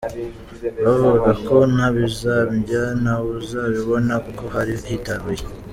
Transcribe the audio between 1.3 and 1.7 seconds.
ko